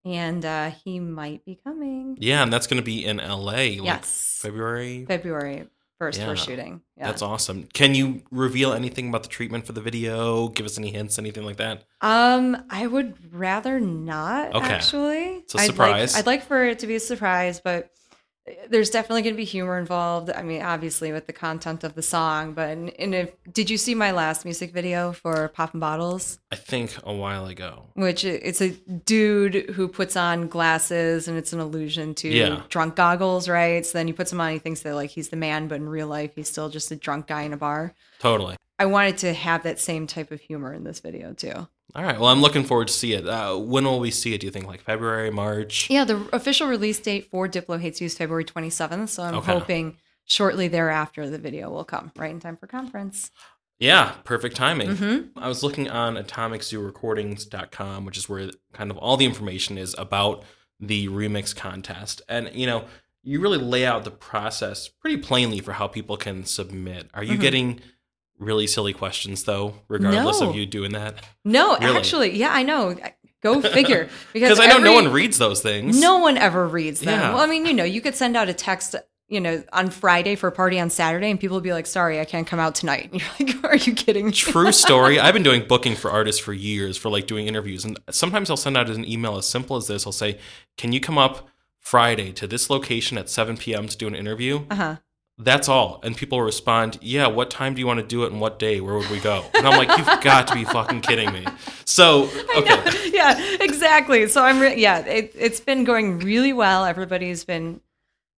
and 0.05 0.45
uh, 0.45 0.69
he 0.85 0.99
might 0.99 1.43
be 1.43 1.59
coming. 1.63 2.17
Yeah, 2.19 2.43
and 2.43 2.53
that's 2.53 2.67
going 2.67 2.77
to 2.79 2.85
be 2.85 3.03
in 3.03 3.19
L.A. 3.19 3.77
Like 3.79 3.83
Yes. 3.83 4.39
February. 4.43 5.05
February 5.05 5.67
1st, 5.99 6.17
Yeah. 6.19 6.27
we're 6.27 6.35
shooting. 6.35 6.81
Yeah. 6.95 7.07
That's 7.07 7.21
awesome. 7.21 7.67
Can 7.73 7.95
you 7.95 8.21
reveal 8.31 8.73
anything 8.73 9.09
about 9.09 9.23
the 9.23 9.29
treatment 9.29 9.65
for 9.65 9.73
the 9.73 9.81
video? 9.81 10.49
Give 10.49 10.65
us 10.65 10.77
any 10.77 10.91
hints, 10.91 11.17
anything 11.17 11.43
like 11.43 11.57
that? 11.57 11.83
Um, 12.01 12.65
I 12.69 12.85
would 12.85 13.15
rather 13.33 13.79
not 13.79 14.53
Okay. 14.55 14.65
actually. 14.65 15.37
It's 15.37 15.55
a 15.55 15.59
I'd 15.59 15.65
surprise. 15.67 16.13
Like, 16.13 16.19
I'd 16.19 16.27
like 16.27 16.43
for 16.45 16.63
it 16.65 16.79
to 16.79 16.87
be 16.87 16.95
a 16.95 16.99
surprise, 16.99 17.59
but 17.63 17.89
there's 18.69 18.89
definitely 18.89 19.21
going 19.21 19.33
to 19.33 19.37
be 19.37 19.43
humor 19.45 19.77
involved. 19.77 20.29
I 20.29 20.41
mean, 20.41 20.61
obviously 20.61 21.11
with 21.11 21.27
the 21.27 21.33
content 21.33 21.83
of 21.83 21.95
the 21.95 22.01
song, 22.01 22.53
but 22.53 22.69
and, 22.69 22.89
and 22.99 23.15
if 23.15 23.31
did 23.51 23.69
you 23.69 23.77
see 23.77 23.95
my 23.95 24.11
last 24.11 24.45
music 24.45 24.71
video 24.73 25.11
for 25.11 25.49
Poppin' 25.49 25.79
Bottles? 25.79 26.39
I 26.51 26.55
think 26.55 26.95
a 27.03 27.13
while 27.13 27.45
ago. 27.47 27.85
Which 27.93 28.23
it's 28.23 28.61
a 28.61 28.69
dude 28.71 29.71
who 29.71 29.87
puts 29.87 30.15
on 30.15 30.47
glasses 30.47 31.27
and 31.27 31.37
it's 31.37 31.53
an 31.53 31.59
allusion 31.59 32.13
to 32.15 32.29
Yeah. 32.29 32.61
drunk 32.69 32.95
goggles, 32.95 33.49
right? 33.49 33.85
So 33.85 33.97
then 33.97 34.07
he 34.07 34.13
puts 34.13 34.31
them 34.31 34.41
on, 34.41 34.51
he 34.53 34.59
thinks 34.59 34.81
that 34.81 34.95
like 34.95 35.09
he's 35.11 35.29
the 35.29 35.37
man, 35.37 35.67
but 35.67 35.75
in 35.75 35.89
real 35.89 36.07
life 36.07 36.31
he's 36.35 36.49
still 36.49 36.69
just 36.69 36.91
a 36.91 36.95
drunk 36.95 37.27
guy 37.27 37.43
in 37.43 37.53
a 37.53 37.57
bar. 37.57 37.93
Totally. 38.19 38.55
I 38.79 38.85
wanted 38.85 39.17
to 39.19 39.33
have 39.33 39.63
that 39.63 39.79
same 39.79 40.05
type 40.07 40.31
of 40.31 40.39
humor 40.39 40.73
in 40.73 40.83
this 40.83 40.99
video 40.99 41.33
too. 41.33 41.67
All 41.95 42.03
right. 42.03 42.19
Well, 42.19 42.29
I'm 42.29 42.41
looking 42.41 42.63
forward 42.63 42.87
to 42.89 42.93
see 42.93 43.13
it. 43.13 43.27
Uh, 43.27 43.55
when 43.57 43.85
will 43.85 43.99
we 43.99 44.11
see 44.11 44.33
it? 44.33 44.41
Do 44.41 44.47
you 44.47 44.51
think 44.51 44.67
like 44.67 44.81
February, 44.81 45.31
March? 45.31 45.89
Yeah, 45.89 46.03
the 46.03 46.27
official 46.33 46.67
release 46.67 46.99
date 46.99 47.29
for 47.31 47.47
Diplo 47.47 47.79
Hates 47.79 48.01
You 48.01 48.05
is 48.05 48.17
February 48.17 48.43
27th. 48.45 49.09
So 49.09 49.23
I'm 49.23 49.35
Okay. 49.35 49.53
hoping 49.53 49.97
shortly 50.25 50.67
thereafter 50.67 51.29
the 51.29 51.37
video 51.39 51.69
will 51.69 51.85
come, 51.85 52.11
right 52.17 52.29
in 52.31 52.39
time 52.39 52.57
for 52.57 52.67
conference. 52.67 53.31
Yeah, 53.79 54.13
perfect 54.25 54.55
timing. 54.55 54.89
Mm-hmm. 54.89 55.39
I 55.39 55.47
was 55.47 55.63
looking 55.63 55.89
on 55.89 56.15
atomiczoorecordings.com, 56.17 58.05
which 58.05 58.17
is 58.17 58.27
where 58.27 58.49
kind 58.73 58.91
of 58.91 58.97
all 58.97 59.17
the 59.17 59.25
information 59.25 59.77
is 59.77 59.95
about 59.97 60.43
the 60.79 61.07
remix 61.07 61.55
contest. 61.55 62.21
And, 62.27 62.49
you 62.53 62.65
know, 62.67 62.85
you 63.23 63.39
really 63.39 63.57
lay 63.59 63.85
out 63.85 64.03
the 64.03 64.11
process 64.11 64.87
pretty 64.87 65.17
plainly 65.17 65.59
for 65.59 65.73
how 65.73 65.87
people 65.87 66.17
can 66.17 66.43
submit. 66.45 67.09
Are 67.13 67.23
you 67.23 67.37
Mhm. 67.37 67.41
getting 67.41 67.81
really 68.39 68.67
silly 68.67 68.93
questions, 68.93 69.43
though, 69.43 69.75
regardless 69.87 70.41
No. 70.41 70.49
of 70.49 70.55
you 70.55 70.65
doing 70.65 70.91
that? 70.93 71.15
No, 71.45 71.77
Really? 71.77 71.97
actually, 71.97 72.37
yeah, 72.37 72.49
I 72.51 72.63
know. 72.63 72.95
Go 73.43 73.61
figure. 73.61 74.09
Because 74.33 74.59
I 74.59 74.65
know 74.67 74.77
no 74.79 74.93
one 74.93 75.11
reads 75.11 75.37
those 75.37 75.61
things. 75.61 75.99
No 75.99 76.17
one 76.19 76.37
ever 76.37 76.67
reads 76.67 76.99
them. 77.01 77.19
Yeah. 77.19 77.33
Well, 77.33 77.43
I 77.43 77.47
mean, 77.47 77.65
you 77.65 77.73
know, 77.73 77.83
you 77.83 78.01
could 78.01 78.15
send 78.15 78.35
out 78.35 78.49
a 78.49 78.53
text, 78.53 78.95
you 79.27 79.39
know, 79.39 79.63
on 79.73 79.89
Friday 79.91 80.35
for 80.35 80.47
a 80.47 80.51
party 80.51 80.79
on 80.79 80.89
Saturday, 80.89 81.29
and 81.29 81.39
people 81.39 81.55
would 81.55 81.63
be 81.63 81.71
like, 81.73 81.85
"Sorry, 81.85 82.19
I 82.19 82.25
can't 82.25 82.47
come 82.47 82.59
out 82.59 82.73
tonight." 82.75 83.11
And 83.11 83.21
you're 83.39 83.61
like, 83.61 83.63
"Are 83.63 83.75
you 83.75 83.93
kidding?" 83.93 84.25
me?" 84.27 84.31
True 84.31 84.71
story. 84.71 85.19
I've 85.23 85.33
been 85.35 85.43
doing 85.43 85.67
booking 85.67 85.95
for 85.95 86.09
artists 86.09 86.41
for 86.41 86.51
years 86.53 86.97
for 86.97 87.09
like 87.09 87.27
doing 87.27 87.45
interviews. 87.47 87.85
And 87.85 87.99
sometimes 88.09 88.49
I'll 88.49 88.57
send 88.57 88.75
out 88.77 88.89
an 88.89 89.05
email 89.05 89.37
as 89.37 89.45
simple 89.47 89.75
as 89.77 89.85
this. 89.87 90.05
I'll 90.07 90.11
say, 90.13 90.39
Can 90.77 90.91
you 90.91 90.99
come 90.99 91.17
up 91.19 91.47
Friday 91.79 92.31
to 92.33 92.47
this 92.47 92.69
location 92.69 93.17
at 93.17 93.29
7 93.29 93.55
p.m. 93.57 93.87
to 93.87 93.97
do 93.97 94.07
an 94.07 94.15
interview? 94.15 94.65
Uh 94.71 94.75
huh. 94.75 94.95
That's 95.39 95.69
all. 95.69 95.99
And 96.03 96.17
people 96.17 96.41
respond, 96.41 96.97
Yeah, 97.01 97.27
what 97.27 97.51
time 97.51 97.75
do 97.75 97.79
you 97.79 97.87
want 97.87 97.99
to 97.99 98.05
do 98.05 98.23
it 98.23 98.31
and 98.31 98.41
what 98.41 98.57
day? 98.57 98.81
Where 98.81 98.97
would 98.97 99.09
we 99.09 99.19
go? 99.19 99.45
And 99.53 99.67
I'm 99.67 99.77
like, 99.77 99.95
You've 99.97 100.21
got 100.23 100.47
to 100.47 100.55
be 100.55 100.65
fucking 100.65 101.01
kidding 101.01 101.31
me. 101.31 101.45
So, 101.85 102.23
okay. 102.57 103.11
yeah, 103.13 103.39
exactly. 103.59 104.27
So 104.27 104.43
I'm, 104.43 104.59
re- 104.59 104.79
yeah, 104.79 104.99
it, 104.99 105.33
it's 105.35 105.59
been 105.59 105.83
going 105.83 106.19
really 106.19 106.53
well. 106.53 106.85
Everybody's 106.85 107.43
been 107.43 107.81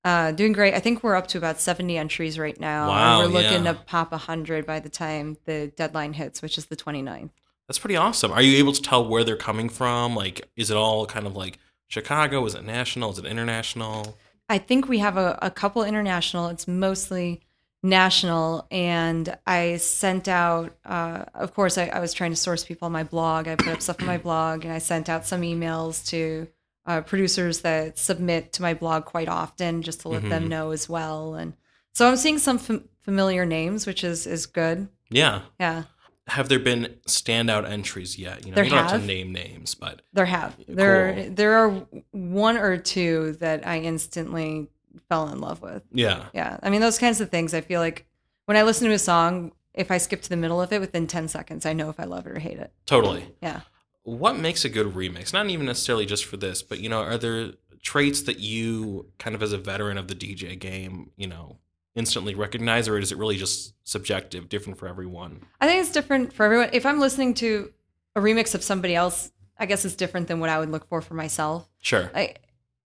uh, 0.04 0.34
doing 0.34 0.52
great. 0.52 0.74
I 0.74 0.80
think 0.80 1.04
we're 1.04 1.16
up 1.16 1.28
to 1.28 1.38
about 1.38 1.60
70 1.62 1.98
entries 1.98 2.38
right 2.38 2.60
now. 2.60 2.90
Wow, 2.90 3.22
And 3.22 3.34
we're 3.34 3.42
looking 3.42 3.64
yeah. 3.66 3.74
to 3.74 3.80
pop 3.80 4.12
100 4.12 4.66
by 4.66 4.80
the 4.80 4.90
time 4.90 5.38
the 5.46 5.72
deadline 5.76 6.14
hits, 6.14 6.42
which 6.42 6.58
is 6.58 6.66
the 6.66 6.76
29th. 6.76 7.30
That's 7.68 7.80
pretty 7.80 7.98
awesome. 7.98 8.32
Are 8.32 8.42
you 8.42 8.58
able 8.58 8.74
to 8.74 8.82
tell 8.82 9.08
where 9.08 9.24
they're 9.24 9.38
coming 9.38 9.70
from? 9.70 10.16
Like, 10.16 10.50
is 10.56 10.72
it 10.72 10.76
all 10.76 11.06
kind 11.06 11.28
of 11.28 11.36
like 11.36 11.60
Chicago? 11.88 12.46
Is 12.46 12.56
it 12.56 12.66
national? 12.66 13.12
Is 13.12 13.20
it 13.20 13.26
international? 13.26 14.18
I 14.50 14.58
think 14.58 14.88
we 14.90 14.98
have 15.00 15.16
a, 15.18 15.38
a 15.42 15.52
couple 15.52 15.84
international. 15.84 16.48
It's 16.48 16.68
mostly 16.68 17.42
national. 17.84 18.68
And 18.72 19.38
I 19.48 19.78
sent 19.78 20.28
out, 20.28 20.76
uh, 20.86 21.26
of 21.34 21.54
course, 21.54 21.78
I, 21.78 21.86
I 21.88 22.00
was 22.00 22.14
trying 22.14 22.32
to 22.32 22.36
source 22.36 22.64
people 22.66 22.88
on 22.88 22.92
my 22.92 23.04
blog. 23.04 23.48
I 23.48 23.56
put 23.56 23.68
up 23.70 23.82
stuff 23.82 24.02
on 24.02 24.08
my 24.08 24.18
blog 24.18 24.66
and 24.66 24.74
I 24.74 24.80
sent 24.80 25.08
out 25.10 25.26
some 25.26 25.42
emails 25.42 26.06
to 26.10 26.48
uh, 26.86 27.02
producers 27.02 27.62
that 27.62 27.98
submit 27.98 28.52
to 28.54 28.62
my 28.62 28.74
blog 28.74 29.06
quite 29.06 29.30
often 29.30 29.82
just 29.82 30.02
to 30.02 30.10
let 30.10 30.28
them 30.28 30.46
Mhm. 30.46 30.50
know 30.50 30.72
as 30.72 30.90
well. 30.90 31.36
And 31.36 31.54
so 31.94 32.08
I'm 32.08 32.16
seeing 32.18 32.40
some 32.40 32.58
fam- 32.58 32.90
familiar 33.02 33.46
names, 33.46 33.86
which 33.86 34.04
is, 34.04 34.26
is 34.26 34.46
good. 34.46 34.88
Yeah. 35.10 35.42
Yeah, 35.60 35.84
Have 36.30 36.50
there 36.50 36.60
been 36.60 36.96
standout 37.08 37.68
entries 37.70 38.18
yet? 38.18 38.46
You 38.46 38.52
know, 38.52 38.56
There 38.56 38.64
you 38.64 38.70
don't 38.70 38.80
have 38.84 38.92
have. 38.92 39.02
to 39.02 39.08
name 39.08 39.32
names, 39.32 39.76
but 39.76 40.02
there 40.14 40.26
have. 40.26 40.56
There, 40.68 41.14
Cool. 41.14 41.30
there 41.34 41.54
are 41.58 41.70
one 42.12 42.58
or 42.58 42.78
two 42.78 43.34
that 43.40 43.66
I 43.68 43.80
instantly 43.80 44.68
fell 45.08 45.28
in 45.30 45.40
love 45.42 45.62
with. 45.62 45.84
yeah. 45.92 46.26
Yeah. 46.34 46.58
I 46.64 46.70
mean, 46.70 46.82
those 46.82 46.98
kinds 46.98 47.22
of 47.22 47.30
things. 47.30 47.54
I 47.54 47.62
feel 47.62 47.80
like 47.82 48.06
when 48.46 48.58
I 48.58 48.64
listen 48.64 48.88
to 48.88 48.94
a 48.94 49.00
song, 49.00 49.52
if 49.74 49.92
I 49.92 49.98
skip 49.98 50.22
to 50.24 50.30
the 50.30 50.36
middle 50.38 50.62
of 50.62 50.74
it 50.74 50.80
within 50.82 51.08
10 51.08 51.28
seconds, 51.28 51.66
I 51.66 51.74
know 51.74 51.90
if 51.90 52.00
I 52.00 52.06
love 52.06 52.26
it 52.26 52.32
or 52.32 52.40
hate 52.40 52.58
it. 52.58 52.72
Totally. 52.86 53.26
Yeah. 53.42 53.62
What 54.04 54.38
makes 54.38 54.66
a 54.66 54.70
good 54.70 54.88
remix? 54.96 55.32
Not 55.34 55.48
even 55.50 55.66
necessarily 55.68 56.06
just 56.06 56.26
for 56.26 56.38
this, 56.38 56.64
but 56.64 56.80
you 56.80 56.90
know, 56.90 57.02
are 57.02 57.18
there 57.18 57.52
traits 57.82 58.24
that 58.24 58.40
you 58.40 59.06
kind 59.20 59.36
of 59.36 59.44
as 59.44 59.54
a 59.54 59.58
veteran 59.58 59.98
of 59.98 60.08
the 60.08 60.16
DJ 60.16 60.58
game, 60.60 61.12
you 61.16 61.28
know, 61.28 61.58
instantly 62.00 62.34
recognize, 62.34 62.88
or 62.88 62.98
is 62.98 63.12
it 63.12 63.18
really 63.18 63.38
just 63.38 63.74
subjective, 63.84 64.50
different 64.50 64.80
for 64.80 64.88
everyone? 64.88 65.46
I 65.62 65.68
think 65.68 65.82
it's 65.82 65.92
different 65.92 66.34
for 66.34 66.46
everyone. 66.46 66.70
If 66.74 66.86
I'm 66.86 67.00
listening 67.00 67.36
to 67.36 67.72
a 68.16 68.22
remix 68.22 68.56
of 68.56 68.64
somebody 68.64 68.96
else, 68.96 69.32
I 69.58 69.66
guess 69.66 69.86
it's 69.86 69.96
different 69.96 70.28
than 70.28 70.40
what 70.40 70.50
I 70.50 70.58
would 70.58 70.72
look 70.72 70.88
for 70.88 71.02
for 71.02 71.14
myself. 71.14 71.70
Sure. 71.82 72.10
I, 72.16 72.36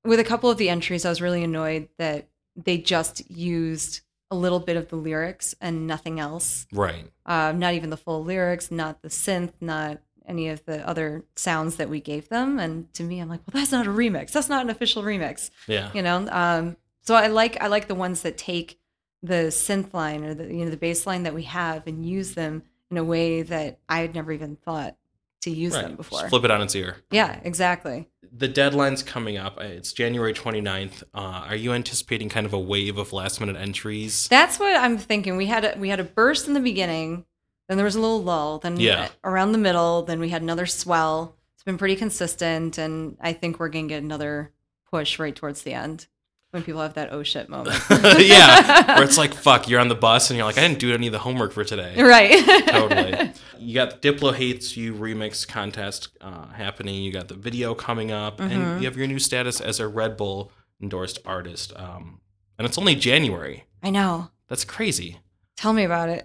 with 0.04 0.20
a 0.20 0.24
couple 0.24 0.50
of 0.50 0.58
the 0.58 0.68
entries, 0.68 1.06
I 1.06 1.08
was 1.08 1.22
really 1.22 1.44
annoyed 1.44 1.88
that 1.98 2.28
they 2.56 2.76
just 2.76 3.30
used 3.30 4.00
a 4.30 4.36
little 4.36 4.60
bit 4.60 4.76
of 4.76 4.88
the 4.88 4.96
lyrics 4.96 5.54
and 5.60 5.86
nothing 5.86 6.18
else. 6.18 6.66
Right. 6.72 7.08
Uh, 7.24 7.52
not 7.52 7.74
even 7.74 7.90
the 7.90 7.96
full 7.96 8.24
lyrics, 8.24 8.70
not 8.70 9.02
the 9.02 9.08
synth, 9.08 9.52
not 9.60 10.00
any 10.26 10.48
of 10.48 10.64
the 10.64 10.86
other 10.88 11.24
sounds 11.36 11.76
that 11.76 11.88
we 11.88 12.00
gave 12.00 12.28
them. 12.28 12.58
And 12.58 12.92
to 12.94 13.04
me, 13.04 13.20
I'm 13.20 13.28
like, 13.28 13.40
well, 13.46 13.60
that's 13.60 13.72
not 13.72 13.86
a 13.86 13.90
remix. 13.90 14.32
That's 14.32 14.48
not 14.48 14.62
an 14.62 14.70
official 14.70 15.02
remix. 15.02 15.50
Yeah. 15.68 15.90
You 15.94 16.02
know. 16.02 16.26
Um, 16.30 16.76
so 17.02 17.14
I 17.14 17.28
like 17.28 17.62
I 17.62 17.68
like 17.68 17.86
the 17.86 17.94
ones 17.94 18.22
that 18.22 18.38
take 18.38 18.80
the 19.24 19.48
synth 19.50 19.94
line 19.94 20.22
or 20.22 20.34
the 20.34 20.44
you 20.44 20.64
know 20.64 20.70
the 20.70 20.76
bass 20.76 21.06
line 21.06 21.22
that 21.22 21.34
we 21.34 21.44
have 21.44 21.86
and 21.86 22.04
use 22.06 22.34
them 22.34 22.62
in 22.90 22.98
a 22.98 23.04
way 23.04 23.40
that 23.42 23.78
I 23.88 24.00
had 24.00 24.14
never 24.14 24.30
even 24.32 24.56
thought 24.56 24.96
to 25.42 25.50
use 25.50 25.72
Right. 25.74 25.82
them 25.82 25.96
before. 25.96 26.20
Just 26.20 26.30
flip 26.30 26.44
it 26.44 26.50
on 26.50 26.60
its 26.62 26.74
ear. 26.74 26.96
Yeah, 27.10 27.40
exactly. 27.42 28.08
The 28.36 28.48
deadline's 28.48 29.02
coming 29.02 29.36
up. 29.36 29.60
It's 29.60 29.92
January 29.92 30.32
29th. 30.34 31.02
Uh, 31.14 31.18
are 31.48 31.56
you 31.56 31.72
anticipating 31.72 32.28
kind 32.28 32.46
of 32.46 32.52
a 32.52 32.58
wave 32.58 32.98
of 32.98 33.12
last 33.12 33.40
minute 33.40 33.56
entries? 33.56 34.26
That's 34.28 34.58
what 34.58 34.74
I'm 34.76 34.98
thinking. 34.98 35.36
We 35.36 35.46
had 35.46 35.64
a, 35.64 35.74
we 35.78 35.88
had 35.88 36.00
a 36.00 36.04
burst 36.04 36.46
in 36.48 36.54
the 36.54 36.60
beginning, 36.60 37.24
then 37.68 37.76
there 37.78 37.84
was 37.84 37.94
a 37.96 38.00
little 38.00 38.22
lull, 38.22 38.58
then 38.58 38.78
Yeah. 38.78 39.08
around 39.22 39.52
the 39.52 39.58
middle, 39.58 40.02
then 40.02 40.18
we 40.20 40.28
had 40.30 40.42
another 40.42 40.66
swell. 40.66 41.36
It's 41.54 41.62
been 41.62 41.78
pretty 41.78 41.96
consistent, 41.96 42.76
and 42.78 43.16
I 43.20 43.32
think 43.32 43.58
we're 43.60 43.68
gonna 43.68 43.86
get 43.86 44.02
another 44.02 44.52
push 44.90 45.18
right 45.18 45.34
towards 45.34 45.62
the 45.62 45.72
end 45.74 46.06
when 46.54 46.62
people 46.62 46.80
have 46.80 46.94
that 46.94 47.12
oh 47.12 47.22
shit 47.22 47.48
moment. 47.50 47.78
yeah. 47.90 48.94
Where 48.96 49.04
it's 49.04 49.18
like, 49.18 49.34
fuck, 49.34 49.68
you're 49.68 49.80
on 49.80 49.88
the 49.88 49.94
bus 49.94 50.30
and 50.30 50.36
you're 50.38 50.46
like, 50.46 50.56
I 50.56 50.62
didn't 50.62 50.78
do 50.78 50.94
any 50.94 51.06
of 51.08 51.12
the 51.12 51.18
homework 51.18 51.52
for 51.52 51.64
today. 51.64 52.00
right. 52.02 52.32
totally. 52.68 53.32
You 53.58 53.74
got 53.74 54.00
the 54.00 54.12
Diplo 54.12 54.32
Hates 54.34 54.76
You 54.76 54.94
remix 54.94 55.46
contest 55.46 56.08
uh, 56.20 56.46
happening. 56.48 57.02
You 57.02 57.12
got 57.12 57.28
the 57.28 57.34
video 57.34 57.74
coming 57.74 58.10
up, 58.12 58.38
Mm-hmm. 58.38 58.52
and 58.52 58.80
you 58.80 58.86
have 58.88 58.96
your 58.96 59.06
new 59.06 59.18
status 59.18 59.60
as 59.60 59.80
a 59.80 59.88
Red 59.88 60.16
Bull 60.16 60.50
endorsed 60.80 61.18
artist. 61.26 61.72
Um, 61.76 62.20
and 62.58 62.66
it's 62.66 62.78
only 62.78 62.94
January. 62.94 63.64
I 63.82 63.90
know. 63.90 64.30
That's 64.48 64.64
crazy. 64.64 65.18
Tell 65.56 65.72
me 65.72 65.84
about 65.84 66.08
it. 66.08 66.22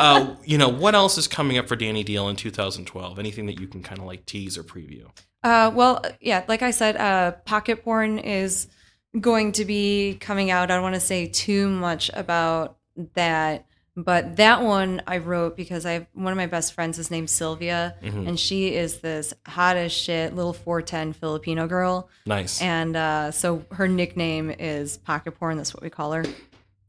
uh, 0.00 0.34
you 0.44 0.58
know, 0.58 0.68
what 0.68 0.94
else 0.94 1.18
is 1.18 1.28
coming 1.28 1.58
up 1.58 1.68
for 1.68 1.76
Dani 1.76 2.04
Deahl 2.04 2.28
in 2.30 2.36
2012? 2.36 3.18
Anything 3.18 3.46
that 3.46 3.60
you 3.60 3.66
can 3.66 3.82
kind 3.82 4.00
of 4.00 4.06
like 4.06 4.26
tease 4.26 4.56
or 4.58 4.62
preview? 4.64 5.06
Uh, 5.44 5.70
well, 5.74 6.04
yeah, 6.20 6.44
like 6.48 6.62
I 6.62 6.70
said, 6.72 6.96
uh, 6.96 7.32
Pocket 7.44 7.84
Porn 7.84 8.18
is 8.18 8.66
going 9.20 9.52
to 9.52 9.64
be 9.64 10.16
coming 10.20 10.50
out. 10.50 10.70
I 10.70 10.74
don't 10.74 10.82
want 10.82 10.94
to 10.94 11.00
say 11.00 11.26
too 11.26 11.68
much 11.68 12.10
about 12.14 12.76
that, 13.14 13.66
but 13.96 14.36
that 14.36 14.62
one 14.62 15.02
I 15.06 15.18
wrote 15.18 15.56
because 15.56 15.84
I 15.86 15.92
have 15.92 16.06
one 16.12 16.32
of 16.32 16.36
my 16.36 16.46
best 16.46 16.72
friends 16.72 16.98
is 16.98 17.10
named 17.10 17.30
Sylvia, 17.30 17.96
and 18.02 18.38
she 18.38 18.74
is 18.74 18.98
this 18.98 19.34
hot 19.46 19.76
as 19.76 19.92
shit 19.92 20.34
little 20.34 20.52
410 20.52 21.12
Filipino 21.14 21.66
girl. 21.66 22.08
Nice. 22.26 22.62
And 22.62 22.96
uh, 22.96 23.30
so 23.30 23.64
her 23.72 23.88
nickname 23.88 24.50
is 24.50 24.98
Pocket 24.98 25.32
Porn. 25.32 25.56
That's 25.56 25.74
what 25.74 25.82
we 25.82 25.90
call 25.90 26.12
her. 26.12 26.24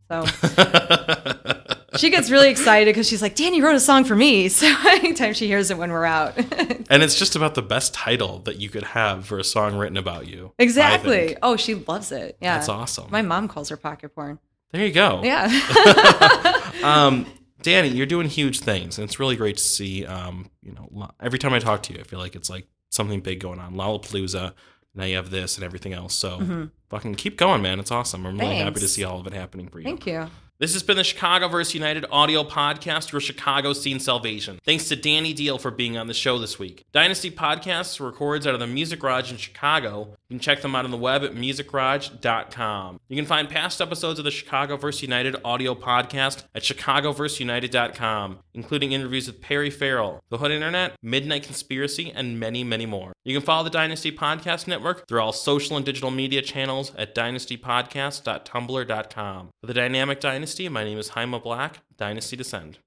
So 0.10 0.26
she 2.00 2.10
gets 2.10 2.32
really 2.32 2.50
excited 2.50 2.86
because 2.94 3.08
she's 3.08 3.22
like, 3.22 3.36
Dani 3.36 3.62
wrote 3.62 3.76
a 3.76 3.80
song 3.80 4.04
for 4.04 4.16
me. 4.16 4.50
So 4.60 4.68
anytime 4.88 5.34
she 5.34 5.48
hears 5.48 5.72
it 5.72 5.78
when 5.78 5.92
we're 5.92 6.06
out. 6.06 6.38
and 6.90 7.04
it's 7.04 7.16
just 7.16 7.36
about 7.36 7.56
the 7.56 7.62
best 7.62 7.94
title 7.94 8.40
that 8.40 8.58
you 8.58 8.70
could 8.70 8.84
have 8.84 9.26
for 9.26 9.38
a 9.40 9.44
song 9.44 9.78
written 9.78 9.98
about 9.98 10.28
you. 10.28 10.54
Exactly. 10.60 11.38
Oh, 11.42 11.56
she 11.56 11.76
loves 11.76 12.12
it. 12.12 12.38
Yeah. 12.42 12.56
That's 12.58 12.70
awesome. 12.70 13.10
My 13.10 13.22
mom 13.22 13.48
calls 13.48 13.70
her 13.70 13.78
pocket 13.78 14.14
porn. 14.16 14.40
there 14.72 14.86
you 14.86 14.92
go. 14.94 15.22
Yeah. 15.24 15.46
um, 16.84 17.26
Dani, 17.64 17.94
you're 17.94 18.06
doing 18.06 18.28
huge 18.28 18.60
things, 18.62 18.98
and 18.98 19.06
it's 19.06 19.20
really 19.20 19.36
great 19.36 19.58
to 19.58 19.64
see. 19.64 20.06
Um, 20.06 20.50
you 20.64 20.74
know, 20.74 21.10
every 21.22 21.40
time 21.40 21.54
I 21.54 21.60
talk 21.60 21.84
to 21.84 21.94
you, 21.94 22.00
I 22.00 22.04
feel 22.04 22.20
like 22.20 22.36
it's 22.36 22.50
like 22.50 22.68
something 22.90 23.20
big 23.22 23.40
going 23.40 23.60
on. 23.60 23.76
Lollapalooza. 23.76 24.54
Now 24.96 25.04
you 25.06 25.16
have 25.18 25.30
this 25.30 25.56
and 25.56 25.64
everything 25.64 25.94
else. 25.94 26.16
So 26.16 26.70
fucking 26.90 27.16
keep 27.16 27.38
going, 27.38 27.62
man. 27.62 27.80
It's 27.80 27.92
awesome. 27.92 28.26
I'm 28.26 28.38
really 28.40 28.56
happy 28.58 28.74
to 28.74 28.80
Mm-hmm. 28.80 28.88
See 28.88 29.04
all 29.04 29.20
of 29.20 29.28
it 29.28 29.34
happening 29.34 29.68
for 29.70 29.80
you. 29.80 29.84
Thank 29.86 30.06
you. 30.08 30.28
This 30.60 30.74
has 30.74 30.84
been 30.84 30.98
the 30.98 31.04
ChicagoVerseUniteD 31.04 32.04
audio 32.12 32.44
podcast, 32.44 33.14
your 33.14 33.22
Chicago 33.22 33.72
scene 33.72 34.02
salvation. 34.02 34.60
Thanks 34.66 34.90
to 34.90 34.98
Dani 34.98 35.34
Deahl 35.34 35.58
for 35.58 35.72
being 35.72 35.98
on 35.98 36.08
the 36.08 36.14
show 36.14 36.38
this 36.38 36.60
week. 36.60 36.84
Dynasty 36.92 37.32
Podcasts 37.32 38.06
records 38.06 38.46
out 38.46 38.56
of 38.56 38.60
the 38.60 38.68
Music 38.68 39.00
Garage 39.00 39.32
in 39.32 39.38
Chicago. 39.38 40.18
You 40.28 40.36
can 40.36 40.42
check 40.42 40.62
them 40.62 40.76
out 40.76 40.84
on 40.84 40.92
the 40.92 40.98
web 40.98 41.24
at 41.24 41.34
musicgarage.com. 41.34 43.00
You 43.08 43.16
can 43.16 43.26
find 43.26 43.48
past 43.48 43.80
episodes 43.80 44.20
of 44.20 44.26
the 44.26 44.32
ChicagoVerseUniteD 44.32 45.40
audio 45.46 45.76
podcast 45.76 46.44
at 46.54 46.64
chicagoverseunited.com, 46.64 48.40
including 48.54 48.92
interviews 48.92 49.28
with 49.28 49.40
Perry 49.40 49.70
Farrell, 49.70 50.22
The 50.30 50.40
Hood 50.40 50.52
Internet, 50.52 50.96
Midnight 51.02 51.44
Conspiracy, 51.44 52.12
and 52.14 52.38
many, 52.38 52.66
many 52.66 52.86
more. 52.86 53.14
You 53.24 53.34
can 53.34 53.46
follow 53.46 53.64
the 53.64 53.70
Dynasty 53.70 54.12
Podcast 54.12 54.68
Network 54.68 55.08
through 55.08 55.22
all 55.22 55.32
social 55.32 55.78
and 55.78 55.86
digital 55.86 56.12
media 56.12 56.42
channels 56.42 56.92
at 56.98 57.16
dynastypodcast.tumblr.com. 57.16 59.50
For 59.62 59.68
the 59.68 59.74
Dynamic 59.74 60.20
Dynasty, 60.50 60.68
my 60.68 60.84
name 60.84 60.98
is 60.98 61.12
Haima 61.12 61.44
Black, 61.44 61.84
Dynasty 61.96 62.36
Descend. 62.36 62.80